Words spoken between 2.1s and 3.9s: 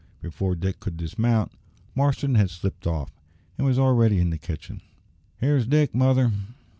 had slipped off, and was